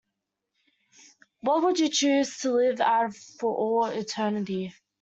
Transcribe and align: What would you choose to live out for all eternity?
What 1.41 1.61
would 1.61 1.77
you 1.77 1.87
choose 1.87 2.39
to 2.39 2.53
live 2.55 2.81
out 2.81 3.13
for 3.15 3.53
all 3.53 3.85
eternity? 3.85 4.73